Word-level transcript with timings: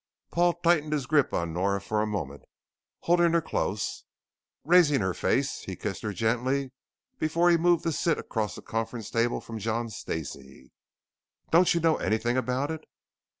Paul 0.31 0.53
tightened 0.53 0.93
his 0.93 1.05
grip 1.05 1.31
on 1.31 1.53
Nora 1.53 1.79
for 1.79 2.01
a 2.01 2.07
moment, 2.07 2.41
holding 3.01 3.33
her 3.33 3.39
close. 3.39 4.03
Raising 4.63 4.99
her 5.01 5.13
face, 5.13 5.59
he 5.59 5.75
kissed 5.75 6.01
her 6.01 6.11
gently 6.11 6.71
before 7.19 7.51
he 7.51 7.57
moved 7.57 7.83
to 7.83 7.91
sit 7.91 8.17
across 8.17 8.55
the 8.55 8.63
conference 8.63 9.11
table 9.11 9.39
from 9.41 9.59
John 9.59 9.89
Stacey. 9.91 10.71
"Don't 11.51 11.75
you 11.75 11.79
know 11.81 11.97
anything 11.97 12.35
about 12.35 12.71
it?" 12.71 12.81